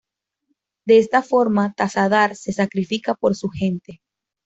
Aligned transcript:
De 0.83 0.97
esta 0.97 1.21
forma 1.21 1.73
Tassadar 1.73 2.35
se 2.35 2.51
sacrifica 2.53 3.13
por 3.13 3.35
su 3.35 3.49
gente. 3.49 4.01